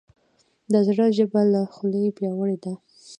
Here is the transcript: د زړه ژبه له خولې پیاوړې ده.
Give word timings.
د 0.71 0.73
زړه 0.87 1.05
ژبه 1.17 1.41
له 1.53 1.61
خولې 1.73 2.03
پیاوړې 2.17 2.57
ده. 2.63 2.73